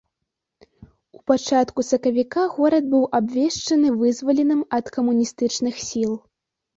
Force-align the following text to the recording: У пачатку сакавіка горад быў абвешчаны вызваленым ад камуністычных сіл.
У 1.17 1.19
пачатку 1.31 1.83
сакавіка 1.89 2.45
горад 2.53 2.87
быў 2.93 3.03
абвешчаны 3.19 3.91
вызваленым 3.99 4.65
ад 4.79 4.85
камуністычных 4.97 5.75
сіл. 5.89 6.11